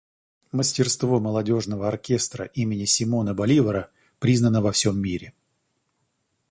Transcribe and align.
Мастерство 0.51 1.19
молодежного 1.19 1.87
оркестра 1.87 2.45
имени 2.45 2.85
Симона 2.85 3.35
Боливара 3.35 3.91
признано 4.17 4.59
во 4.59 4.71
всем 4.71 4.99
мире. 4.99 5.31